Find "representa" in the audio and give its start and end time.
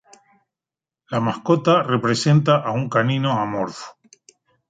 1.89-2.55